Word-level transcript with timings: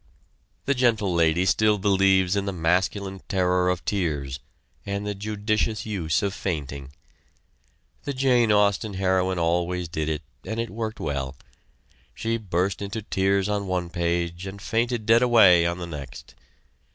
The 0.65 0.73
Gentle 0.73 1.13
Lady 1.13 1.45
still 1.45 1.77
believes 1.77 2.35
in 2.35 2.45
the 2.45 2.51
masculine 2.51 3.21
terror 3.29 3.69
of 3.69 3.85
tears, 3.85 4.39
and 4.83 5.05
the 5.05 5.13
judicious 5.13 5.85
use 5.85 6.23
of 6.23 6.33
fainting. 6.33 6.91
The 8.05 8.13
Jane 8.13 8.51
Austin 8.51 8.95
heroine 8.95 9.37
always 9.37 9.87
did 9.87 10.09
it 10.09 10.23
and 10.43 10.59
it 10.59 10.71
worked 10.71 10.99
well. 10.99 11.35
She 12.15 12.37
burst 12.37 12.81
into 12.81 13.03
tears 13.03 13.47
on 13.47 13.67
one 13.67 13.91
page 13.91 14.47
and 14.47 14.59
fainted 14.59 15.05
dead 15.05 15.21
away 15.21 15.67
on 15.67 15.77
the 15.77 15.85
next. 15.85 16.33